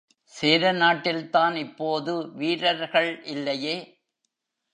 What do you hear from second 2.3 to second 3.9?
வீரர்களே இல்லையே?